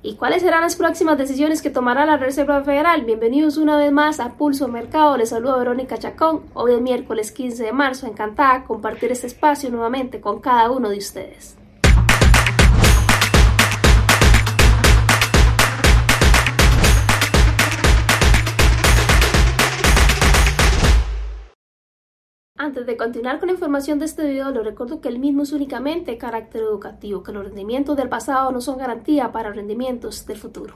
[0.00, 3.04] ¿Y cuáles serán las próximas decisiones que tomará la Reserva Federal?
[3.04, 5.16] Bienvenidos una vez más a Pulso Mercado.
[5.16, 6.42] Les saluda Verónica Chacón.
[6.54, 8.06] Hoy es miércoles 15 de marzo.
[8.06, 11.57] Encantada de compartir este espacio nuevamente con cada uno de ustedes.
[22.60, 25.52] Antes de continuar con la información de este video, les recuerdo que el mismo es
[25.52, 30.74] únicamente carácter educativo, que los rendimientos del pasado no son garantía para rendimientos del futuro.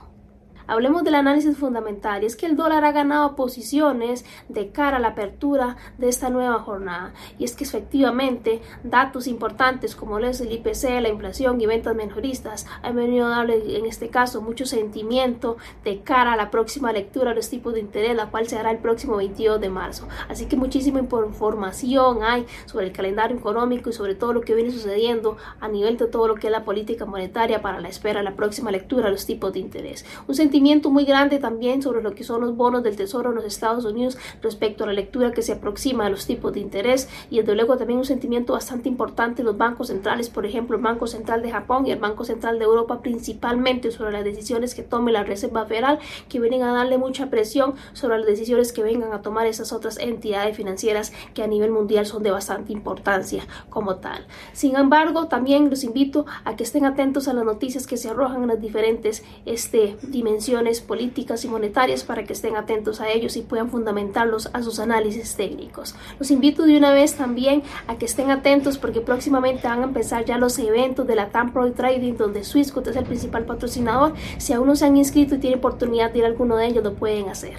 [0.73, 5.01] Hablemos del análisis fundamental y es que el dólar ha ganado posiciones de cara a
[5.01, 11.03] la apertura de esta nueva jornada y es que efectivamente datos importantes como el IPC,
[11.03, 16.01] la inflación y ventas menoristas han venido a darle en este caso mucho sentimiento de
[16.01, 18.79] cara a la próxima lectura de los tipos de interés la cual se hará el
[18.79, 20.09] próximo 22 de marzo.
[20.31, 24.71] Así que muchísima información hay sobre el calendario económico y sobre todo lo que viene
[24.71, 28.25] sucediendo a nivel de todo lo que es la política monetaria para la espera de
[28.25, 30.07] la próxima lectura de los tipos de interés.
[30.27, 33.45] Un sentimiento muy grande también sobre lo que son los bonos del Tesoro en los
[33.45, 37.39] Estados Unidos respecto a la lectura que se aproxima a los tipos de interés y
[37.39, 41.09] desde luego también un sentimiento bastante importante en los bancos centrales, por ejemplo el Banco
[41.09, 45.11] Central de Japón y el Banco Central de Europa principalmente sobre las decisiones que tome
[45.11, 49.23] la Reserva Federal que vienen a darle mucha presión sobre las decisiones que vengan a
[49.23, 54.27] tomar esas otras entidades financieras que a nivel mundial son de bastante importancia como tal.
[54.53, 58.43] Sin embargo, también los invito a que estén atentos a las noticias que se arrojan
[58.43, 60.42] en las diferentes este, dimensiones
[60.81, 65.37] políticas y monetarias para que estén atentos a ellos y puedan fundamentarlos a sus análisis
[65.37, 65.95] técnicos.
[66.19, 70.25] Los invito de una vez también a que estén atentos porque próximamente van a empezar
[70.25, 74.15] ya los eventos de la TAM Pro Trading donde Swissquote es el principal patrocinador.
[74.39, 76.85] Si aún no se han inscrito y tienen oportunidad de ir a alguno de ellos,
[76.85, 77.57] lo pueden hacer.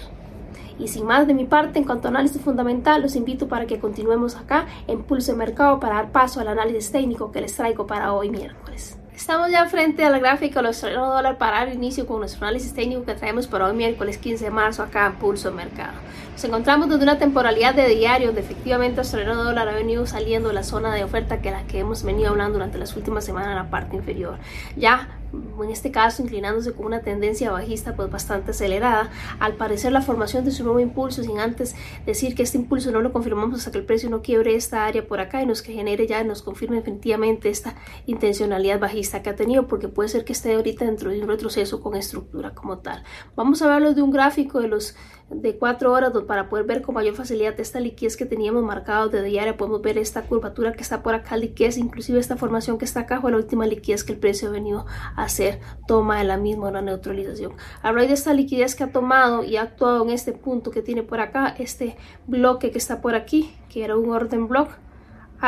[0.78, 3.78] Y sin más de mi parte, en cuanto a análisis fundamental, los invito para que
[3.78, 7.86] continuemos acá en Pulso de Mercado para dar paso al análisis técnico que les traigo
[7.86, 8.98] para hoy miércoles.
[9.16, 12.74] Estamos ya frente a la gráfica de los dólar para el inicio con nuestro análisis
[12.74, 15.92] técnico que traemos para hoy miércoles 15 de marzo acá en Pulso Mercado.
[16.32, 20.54] Nos encontramos desde una temporalidad de diario donde efectivamente el dólar ha venido saliendo de
[20.54, 23.54] la zona de oferta que la que hemos venido hablando durante las últimas semanas en
[23.54, 24.36] la parte inferior.
[24.76, 25.08] Ya
[25.62, 29.10] en este caso inclinándose con una tendencia bajista pues bastante acelerada.
[29.38, 31.74] Al parecer la formación de su nuevo impulso, sin antes
[32.06, 35.06] decir que este impulso no lo confirmamos hasta que el precio no quiebre esta área
[35.06, 37.74] por acá y nos que genere ya, nos confirme definitivamente esta
[38.06, 41.80] intencionalidad bajista que ha tenido, porque puede ser que esté ahorita dentro de un retroceso
[41.80, 43.02] con estructura como tal.
[43.36, 44.96] Vamos a verlo de un gráfico de los
[45.30, 49.22] de 4 horas para poder ver con mayor facilidad esta liquidez que teníamos marcado de
[49.22, 49.56] diaria.
[49.56, 53.20] Podemos ver esta curvatura que está por acá, liquidez, inclusive esta formación que está acá
[53.20, 56.70] fue la última liquidez que el precio ha venido a hacer, toma de la misma
[56.70, 57.52] la neutralización.
[57.82, 60.82] A raíz de esta liquidez que ha tomado y ha actuado en este punto que
[60.82, 61.96] tiene por acá, este
[62.26, 64.70] bloque que está por aquí, que era un orden block,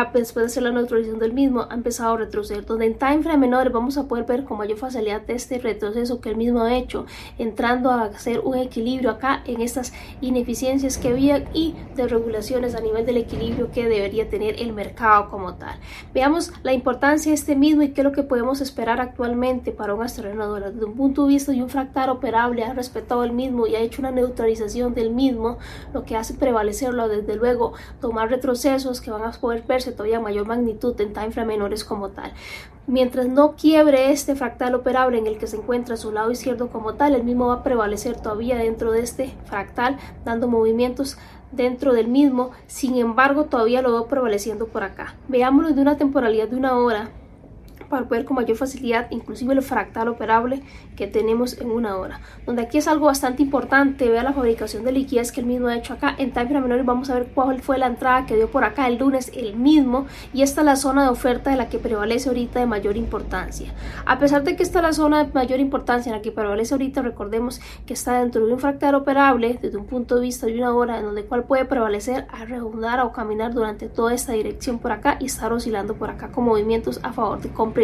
[0.05, 2.65] después de hacer la neutralización del mismo, ha empezado a retroceder.
[2.67, 6.31] Donde en time frame menores vamos a poder ver con mayor facilidad este retroceso que
[6.31, 7.07] el mismo ha hecho,
[7.39, 12.81] entrando a hacer un equilibrio acá en estas ineficiencias que había y de regulaciones a
[12.81, 15.79] nivel del equilibrio que debería tener el mercado como tal.
[16.15, 19.95] Veamos la importancia de este mismo y qué es lo que podemos esperar actualmente para
[19.95, 20.73] un dólar.
[20.73, 23.81] Desde un punto de vista de un fractal operable, ha respetado el mismo y ha
[23.81, 25.59] hecho una neutralización del mismo,
[25.93, 30.47] lo que hace prevalecerlo desde luego tomar retrocesos que van a poder verse todavía mayor
[30.47, 32.33] magnitud en timeframe menores como tal.
[32.87, 36.95] Mientras no quiebre este fractal operable en el que se encuentra su lado izquierdo como
[36.95, 41.19] tal, el mismo va a prevalecer todavía dentro de este fractal, dando movimientos
[41.51, 42.53] dentro del mismo.
[42.67, 45.15] Sin embargo, todavía lo veo prevaleciendo por acá.
[45.29, 47.11] Veámoslo de una temporalidad de una hora
[47.89, 50.63] para poder con mayor facilidad, inclusive el fractal operable
[50.97, 52.21] que tenemos en una hora.
[52.45, 55.77] Donde aquí es algo bastante importante, vea la fabricación de liquidez que el mismo ha
[55.77, 58.51] hecho acá en time menor y vamos a ver cuál fue la entrada que dio
[58.51, 61.69] por acá el lunes, el mismo, y esta es la zona de oferta de la
[61.69, 63.73] que prevalece ahorita de mayor importancia.
[64.05, 66.75] A pesar de que esta es la zona de mayor importancia en la que prevalece
[66.75, 70.59] ahorita, recordemos que está dentro de un fractal operable desde un punto de vista de
[70.59, 74.79] una hora en donde cual puede prevalecer a redundar o caminar durante toda esta dirección
[74.79, 77.76] por acá y estar oscilando por acá con movimientos a favor de compra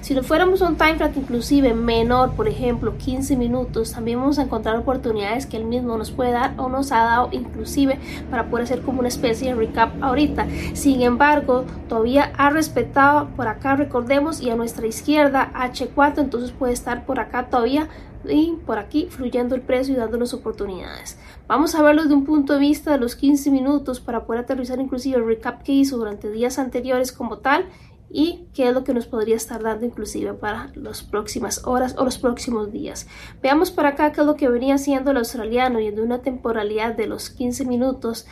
[0.00, 4.38] Si lo fuéramos a un time frame inclusive menor, por ejemplo 15 minutos, también vamos
[4.40, 8.50] a encontrar oportunidades que él mismo nos puede dar o nos ha dado inclusive para
[8.50, 10.46] poder hacer como una especie de recap ahorita.
[10.74, 16.72] Sin embargo, todavía ha respetado por acá, recordemos, y a nuestra izquierda H4, entonces puede
[16.72, 17.88] estar por acá todavía
[18.28, 21.18] y por aquí fluyendo el precio y dándonos oportunidades.
[21.48, 24.80] Vamos a verlo desde un punto de vista de los 15 minutos para poder aterrizar
[24.80, 27.66] inclusive el recap que hizo durante días anteriores como tal
[28.12, 32.04] y qué es lo que nos podría estar dando inclusive para las próximas horas o
[32.04, 33.06] los próximos días.
[33.42, 36.94] Veamos por acá qué es lo que venía haciendo el australiano y en una temporalidad
[36.94, 38.26] de los 15 minutos.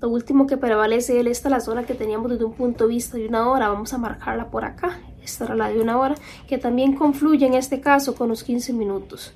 [0.00, 2.94] Lo último que prevalece él, esta es la zona que teníamos desde un punto de
[2.94, 6.14] vista de una hora, vamos a marcarla por acá esta era la de una hora,
[6.48, 9.34] que también confluye en este caso con los 15 minutos.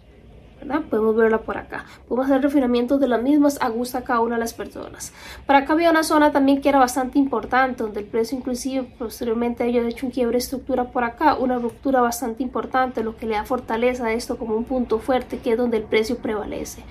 [0.91, 1.85] Podemos verla por acá.
[2.09, 5.13] Podemos hacer refinamientos de las mismas a gusto cada una de las personas.
[5.47, 9.65] Para acá había una zona también que era bastante importante, donde el precio inclusive posteriormente
[9.65, 13.35] ellos hecho un quiebre de estructura por acá, una ruptura bastante importante, lo que le
[13.35, 16.85] da fortaleza a esto como un punto fuerte, que es donde el precio prevalece.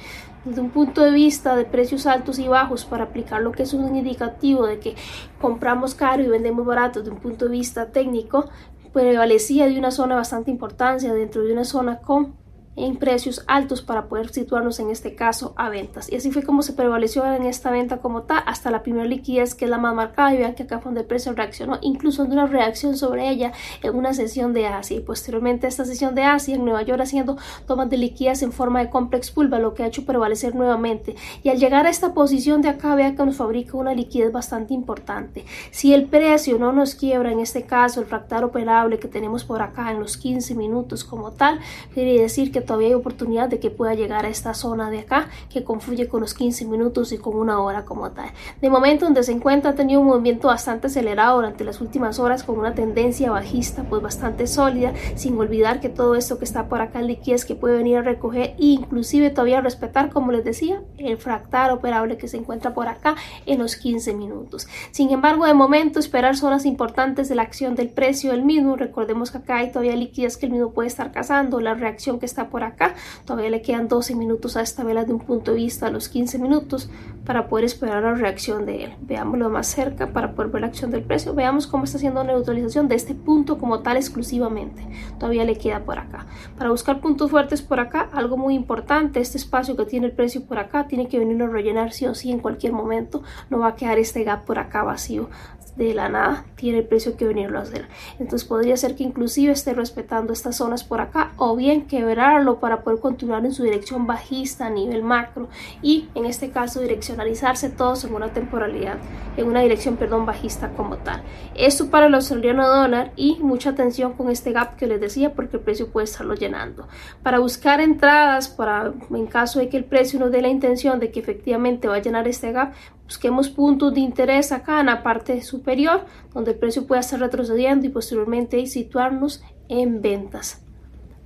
[0.43, 3.73] Desde un punto de vista de precios altos y bajos, para aplicar lo que es
[3.73, 4.95] un indicativo de que
[5.39, 8.49] compramos caro y vendemos barato desde un punto de vista técnico,
[8.93, 12.40] prevalecía de una zona bastante importancia dentro de una zona con
[12.75, 16.11] en precios altos para poder situarnos en este caso a ventas.
[16.11, 19.55] Y así fue como se prevaleció en esta venta como tal hasta la primera liquidez
[19.55, 22.23] que es la más marcada y vean que acá fue donde el precio reaccionó, incluso
[22.23, 23.51] en una reacción sobre ella
[23.81, 27.37] en una sesión de Asia y posteriormente esta sesión de Asia en Nueva York haciendo
[27.67, 31.15] tomas de liquidez en forma de complex pulva, lo que ha hecho prevalecer nuevamente.
[31.43, 34.73] Y al llegar a esta posición de acá, vean que nos fabrica una liquidez bastante
[34.73, 35.45] importante.
[35.71, 39.61] Si el precio no nos quiebra, en este caso el fractal operable que tenemos por
[39.61, 41.59] acá en los 15 minutos como tal,
[41.93, 45.63] quiere decir todavía hay oportunidad de que pueda llegar a esta zona de acá que
[45.63, 48.29] confluye con los 15 minutos y con una hora como tal.
[48.61, 52.43] De momento donde se encuentra ha tenido un movimiento bastante acelerado durante las últimas horas
[52.43, 56.81] con una tendencia bajista pues bastante sólida sin olvidar que todo esto que está por
[56.81, 60.81] acá en liquidez que puede venir a recoger e inclusive todavía respetar como les decía
[60.97, 63.15] el fractal operable que se encuentra por acá
[63.45, 64.67] en los 15 minutos.
[64.91, 69.31] Sin embargo de momento esperar zonas importantes de la acción del precio del mismo recordemos
[69.31, 72.49] que acá hay todavía liquidez que el mismo puede estar cazando la reacción que está
[72.51, 72.93] por acá.
[73.25, 76.09] Todavía le quedan 12 minutos a esta vela de un punto de vista a los
[76.09, 76.89] 15 minutos
[77.25, 78.93] para poder esperar la reacción de él.
[79.01, 81.33] Veámoslo más cerca para poder ver la acción del precio.
[81.33, 84.85] Veamos cómo está haciendo neutralización de este punto como tal exclusivamente.
[85.17, 86.27] Todavía le queda por acá.
[86.57, 90.45] Para buscar puntos fuertes por acá, algo muy importante, este espacio que tiene el precio
[90.45, 93.23] por acá tiene que venirlo a rellenar sí o sí en cualquier momento.
[93.49, 95.29] No va a quedar este gap por acá vacío
[95.75, 97.87] de la nada tiene el precio que venirlo a hacer.
[98.19, 102.81] Entonces podría ser que inclusive esté respetando estas zonas por acá o bien quebrarlo para
[102.83, 105.49] poder continuar en su dirección bajista a nivel macro
[105.81, 108.97] y en este caso direccionalizarse todos en una temporalidad
[109.37, 111.23] en una dirección perdón bajista como tal.
[111.55, 115.57] Esto para el australiano dólar y mucha atención con este gap que les decía porque
[115.57, 116.87] el precio puede estarlo llenando.
[117.23, 121.11] Para buscar entradas para en caso de que el precio nos dé la intención de
[121.11, 122.73] que efectivamente va a llenar este gap
[123.11, 127.85] Busquemos puntos de interés acá en la parte superior, donde el precio pueda estar retrocediendo
[127.85, 130.63] y posteriormente situarnos en ventas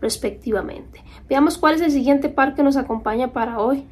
[0.02, 1.04] respectivamente.
[1.30, 3.86] Veamos cuál es el siguiente par que nos acompaña para hoy,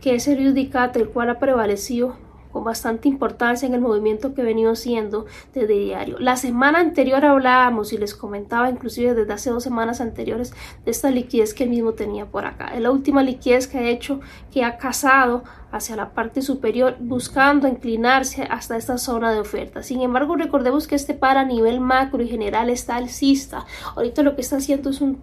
[0.00, 2.16] que es el UDCAT, el cual ha prevalecido
[2.52, 6.18] con bastante importancia en el movimiento que he venido siendo desde diario.
[6.18, 10.52] La semana anterior hablábamos y les comentaba inclusive desde hace dos semanas anteriores
[10.84, 12.68] de esta liquidez que el mismo tenía por acá.
[12.74, 14.20] Es la última liquidez que ha hecho
[14.52, 15.42] que ha casado
[15.72, 19.82] hacia la parte superior buscando inclinarse hasta esta zona de oferta.
[19.82, 23.66] Sin embargo, recordemos que este par a nivel macro y general está alcista.
[23.94, 25.20] Ahorita lo que está haciendo es un,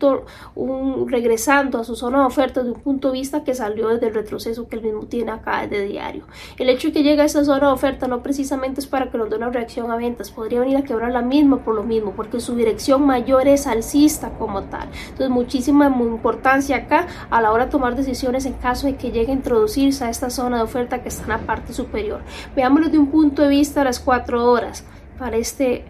[0.56, 4.07] un regresando a su zona de oferta de un punto de vista que salió desde
[4.07, 6.25] el retroceso que el mismo tiene acá de diario.
[6.57, 9.17] El hecho de que llegue a esa zona de oferta no precisamente es para que
[9.17, 12.11] nos dé una reacción a ventas, podría venir a quebrar la misma por lo mismo,
[12.11, 14.89] porque su dirección mayor es alcista como tal.
[15.03, 19.31] Entonces, muchísima importancia acá a la hora de tomar decisiones en caso de que llegue
[19.31, 22.21] a introducirse a esta zona de oferta que está en la parte superior.
[22.55, 24.83] Veámoslo de un punto de vista a las 4 horas
[25.17, 25.85] para este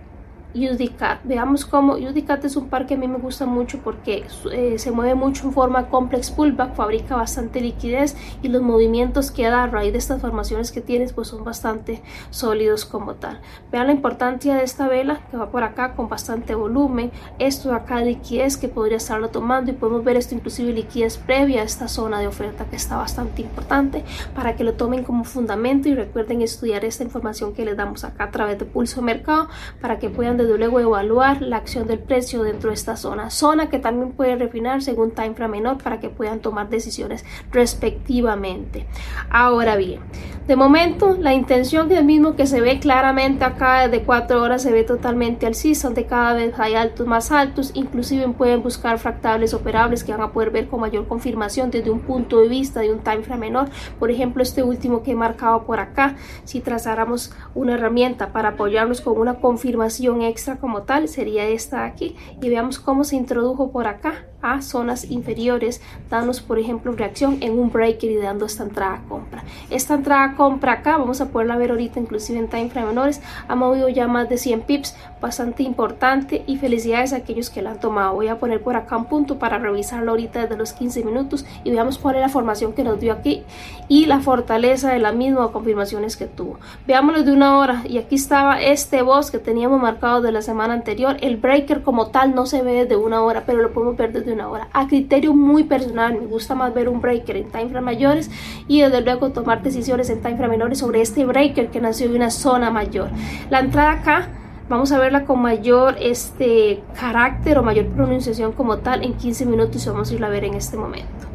[0.58, 1.20] UDCAT.
[1.24, 4.92] Veamos cómo UDCAT es un par que a mí me gusta mucho porque eh, se
[4.92, 9.68] mueve mucho en forma complex pullback, fabrica bastante liquidez y los movimientos que da a
[9.68, 13.40] raíz de estas formaciones que tienes pues son bastante sólidos como tal.
[13.72, 17.12] Vean la importancia de esta vela que va por acá con bastante volumen.
[17.40, 21.62] Esto de acá liquidez que podría estarlo tomando y podemos ver esto inclusive liquidez previa
[21.62, 24.04] a esta zona de oferta que está bastante importante
[24.36, 28.26] para que lo tomen como fundamento y recuerden estudiar esta información que les damos acá
[28.26, 29.50] a través de Pulso Mercado
[29.82, 33.70] para que puedan desde luego evaluar la acción del precio dentro de esta zona, zona
[33.70, 38.88] que también puede refinar según time frame menor para que puedan tomar decisiones respectivamente.
[39.30, 40.00] Ahora bien,
[40.48, 44.72] de momento la intención del mismo que se ve claramente acá de 4 horas se
[44.72, 50.04] ve totalmente alcista, donde cada vez hay altos más altos, inclusive pueden buscar fractales operables
[50.04, 53.00] que van a poder ver con mayor confirmación desde un punto de vista de un
[53.00, 57.74] time frame menor, por ejemplo este último que he marcado por acá, si trazáramos una
[57.74, 62.16] herramienta para apoyarnos con una confirmación extra como tal sería esta aquí.
[62.42, 67.58] Y veamos cómo se introdujo por acá a zonas inferiores dándonos por ejemplo reacción en
[67.58, 69.44] un breaker y dando esta entrada a compra.
[69.70, 73.22] Esta entrada a compra acá vamos a poderla ver ahorita inclusive en time frame menores
[73.48, 77.72] ha movido ya más de 100 pips bastante importante y felicidades a aquellos que la
[77.72, 78.14] han tomado.
[78.14, 81.72] Voy a poner por acá un punto para revisarlo ahorita desde los 15 minutos y
[81.72, 83.44] veamos cuál es la formación que nos dio aquí
[83.88, 86.60] y la fortaleza de la misma confirmaciones que tuvo.
[86.86, 90.74] Veámoslo de una hora y aquí estaba este boss que teníamos marcado de la semana
[90.74, 91.18] anterior.
[91.22, 94.34] El breaker como tal no se ve desde una hora, pero lo podemos ver desde
[94.34, 94.68] una hora.
[94.74, 98.30] A criterio muy personal, me gusta más ver un breaker en time mayores
[98.68, 102.32] y desde luego tomar decisiones en time menores sobre este breaker que nació de una
[102.32, 103.10] zona mayor.
[103.50, 104.30] La entrada acá
[104.70, 109.86] vamos a verla con mayor este carácter o mayor pronunciación como tal en 15 minutos
[109.86, 111.27] y vamos a irla a ver en este momento.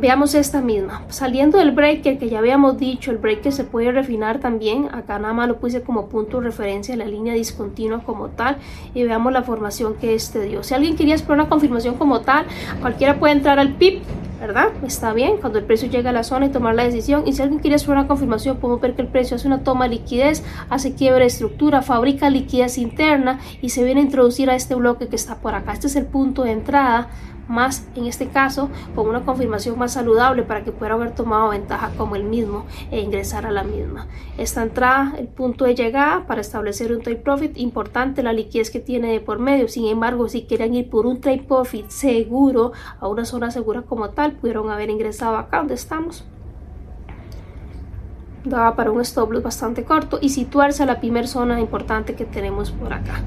[0.00, 1.02] Veamos esta misma.
[1.08, 4.88] Saliendo del breaker que ya habíamos dicho, el breaker se puede refinar también.
[4.92, 8.58] Acá nada más lo puse como punto de referencia la línea discontinua como tal.
[8.94, 10.62] Y veamos la formación que este dio.
[10.62, 12.46] Si alguien quería explorar una confirmación como tal,
[12.80, 14.02] cualquiera puede entrar al PIP
[14.40, 14.68] ¿verdad?
[14.86, 17.24] Está bien, cuando el precio llega a la zona y tomar la decisión.
[17.26, 19.86] Y si alguien quiere hacer una confirmación, podemos ver que el precio hace una toma
[19.86, 24.54] de liquidez, hace quiebre de estructura, fabrica liquidez interna y se viene a introducir a
[24.54, 25.72] este bloque que está por acá.
[25.72, 27.08] Este es el punto de entrada
[27.48, 31.90] más en este caso con una confirmación más saludable para que pueda haber tomado ventaja
[31.96, 34.06] como el mismo e ingresar a la misma.
[34.36, 38.80] Esta entrada, el punto de llegada para establecer un trade profit, importante la liquidez que
[38.80, 39.68] tiene de por medio.
[39.68, 44.10] Sin embargo, si quieren ir por un trade profit seguro a una zona segura como
[44.10, 46.24] tal, pudieron haber ingresado acá donde estamos
[48.44, 52.24] daba para un stop loss bastante corto y situarse a la primera zona importante que
[52.24, 53.22] tenemos por acá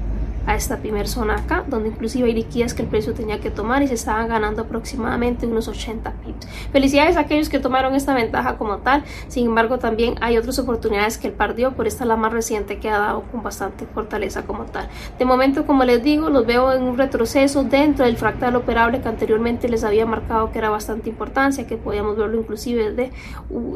[0.46, 3.82] a esta primera zona acá, donde inclusive hay liquidez que el precio tenía que tomar
[3.82, 6.48] y se estaban ganando aproximadamente unos 80 pips.
[6.72, 11.18] Felicidades a aquellos que tomaron esta ventaja como tal, sin embargo también hay otras oportunidades
[11.18, 14.42] que el par dio, por esta la más reciente que ha dado con bastante fortaleza
[14.42, 14.88] como tal.
[15.18, 19.08] De momento, como les digo, los veo en un retroceso dentro del fractal operable que
[19.08, 23.12] anteriormente les había marcado que era bastante importancia, que podíamos verlo inclusive desde,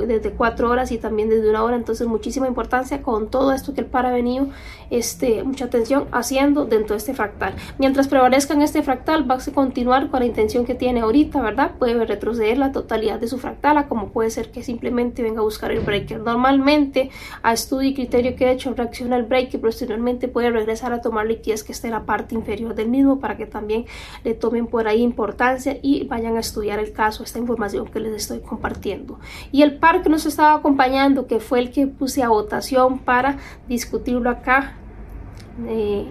[0.07, 3.81] desde 4 horas y también desde una hora, entonces muchísima importancia con todo esto que
[3.81, 4.49] el par ha venido,
[4.91, 7.55] este, mucha atención haciendo dentro de este fractal.
[7.79, 11.73] Mientras prevalezca en este fractal, va a continuar con la intención que tiene ahorita, ¿verdad?
[11.79, 15.71] Puede retroceder la totalidad de su fractal, como puede ser que simplemente venga a buscar
[15.73, 16.21] el breaker.
[16.21, 17.11] Normalmente,
[17.43, 21.27] a estudio y criterio que he hecho, reacciona el breaker, posteriormente puede regresar a tomar
[21.27, 23.85] liquidez que esté en la parte inferior del mismo para que también
[24.25, 28.15] le tomen por ahí importancia y vayan a estudiar el caso, esta información que les
[28.15, 29.19] estoy compartiendo.
[29.53, 33.39] Y el par que nos estaba acompañando, que fue el que puse a votación para
[33.69, 34.75] discutirlo acá.
[35.67, 36.07] Eh,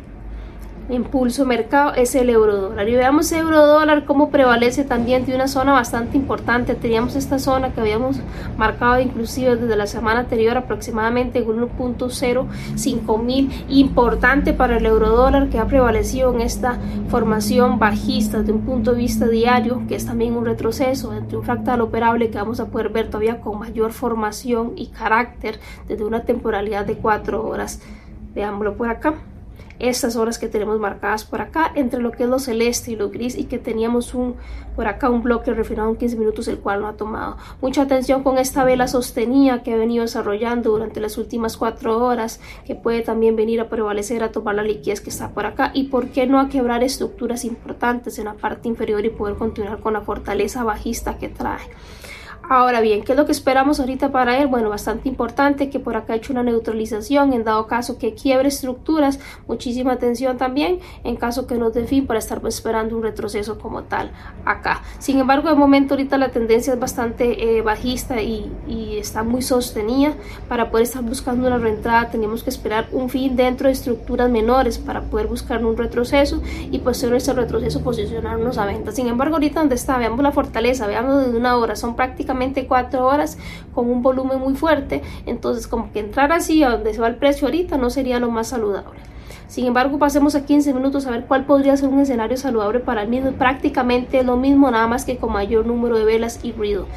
[0.89, 5.47] impulso mercado es el euro dólar y veamos euro dólar como prevalece también de una
[5.47, 6.75] zona bastante importante.
[6.75, 8.17] Teníamos esta zona que habíamos
[8.57, 13.51] marcado inclusive desde la semana anterior aproximadamente en 1.05 mil.
[13.69, 16.77] Importante para el euro dólar que ha prevalecido en esta
[17.09, 21.43] formación bajista desde un punto de vista diario que es también un retroceso entre un
[21.43, 26.23] fractal operable que vamos a poder ver todavía con mayor formación y carácter desde una
[26.23, 27.81] temporalidad de 4 horas.
[28.35, 29.15] Veámoslo por acá
[29.79, 33.09] estas horas que tenemos marcadas por acá entre lo que es lo celeste y lo
[33.09, 34.35] gris y que teníamos un
[34.75, 37.37] por acá un bloque refinado en 15 minutos el cual no ha tomado.
[37.61, 42.39] Mucha atención con esta vela sostenida que ha venido desarrollando durante las últimas cuatro horas
[42.65, 45.71] que puede también venir a prevalecer a tomar la liquidez que está por acá.
[45.73, 49.79] Y por qué no a quebrar estructuras importantes en la parte inferior y poder continuar
[49.79, 51.61] con la fortaleza bajista que trae
[52.47, 54.45] Ahora bien, ¿qué es lo que esperamos ahorita para él?
[54.45, 58.49] Bueno, bastante importante que por acá ha hecho una neutralización en dado caso que quiebre
[58.49, 63.57] estructuras, muchísima atención también en caso que nos dé fin para estar esperando un retroceso
[63.57, 64.11] como tal
[64.45, 64.83] acá.
[64.99, 68.51] Sin embargo, de momento ahorita la tendencia es bastante eh, bajista y,
[68.95, 70.13] está muy sostenida.
[70.47, 74.77] Para poder estar buscando una reentrada tenemos que esperar un fin dentro de estructuras menores
[74.77, 78.91] para poder buscar un retroceso y posterior a ese retroceso posicionarnos a venta.
[78.91, 82.34] Sin embargo, ahorita donde está, veamos la fortaleza, veamos desde una hora, son prácticamente
[82.67, 83.37] cuatro horas
[83.73, 87.15] con un volumen muy fuerte, entonces como que entrar así a donde se va el
[87.15, 88.99] precio ahorita no sería lo más saludable.
[89.47, 93.03] Sin embargo, pasemos a 15 minutos a ver cuál podría ser un escenario saludable para
[93.03, 93.31] el mismo.
[93.33, 96.87] Prácticamente lo mismo, nada más que con mayor número de velas y ruido.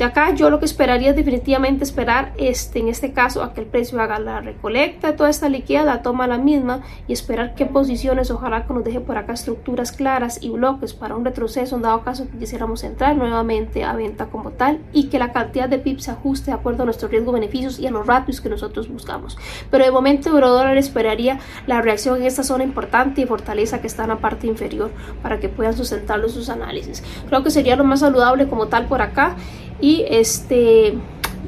[0.00, 3.60] De acá yo lo que esperaría es definitivamente esperar este, en este caso a que
[3.60, 7.66] el precio haga la recolecta toda esta liquidez, la toma la misma y esperar qué
[7.66, 11.82] posiciones, ojalá que nos deje por acá estructuras claras y bloques para un retroceso en
[11.82, 15.78] dado caso que quisiéramos entrar nuevamente a venta como tal y que la cantidad de
[15.78, 18.88] pips se ajuste de acuerdo a nuestros riesgos beneficios y a los ratios que nosotros
[18.88, 19.36] buscamos.
[19.70, 24.04] Pero de momento Eurodólar esperaría la reacción en esta zona importante y fortaleza que está
[24.04, 24.92] en la parte inferior
[25.22, 27.02] para que puedan sustentarlo sus análisis.
[27.28, 29.36] Creo que sería lo más saludable como tal por acá
[29.80, 30.94] y este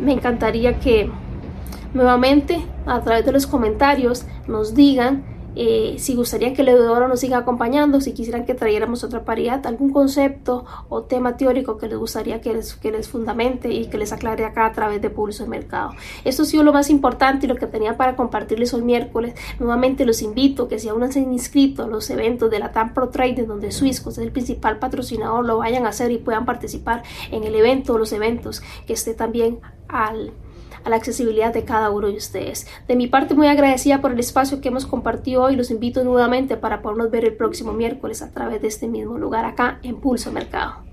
[0.01, 1.11] me encantaría que
[1.95, 5.23] nuevamente a través de los comentarios nos digan
[5.55, 9.67] eh, si gustaría que el Eudoro nos siga acompañando, si quisieran que trayéramos otra paridad,
[9.67, 13.99] algún concepto o tema teórico que les gustaría que les, que les fundamente y que
[13.99, 15.91] les aclare acá a través de Pulso de Mercado.
[16.25, 19.35] Esto ha sido lo más importante y lo que tenía para compartirles hoy miércoles.
[19.59, 22.73] Nuevamente los invito que si aún no se han inscrito a los eventos de la
[22.73, 26.45] TAM Pro Trading, donde Swissco es el principal patrocinador, lo vayan a hacer y puedan
[26.45, 30.33] participar en el evento o los eventos que esté también al
[30.85, 32.67] a la accesibilidad de cada uno de ustedes.
[32.89, 35.57] De mi parte, muy agradecida por el espacio que hemos compartido hoy.
[35.57, 39.45] Los invito nuevamente para podernos ver el próximo miércoles a través de este mismo lugar
[39.45, 40.92] acá en Pulso Mercado.